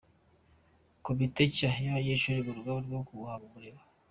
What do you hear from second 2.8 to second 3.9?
rwo guhanga umurimo